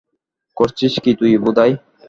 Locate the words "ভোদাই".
1.37-1.71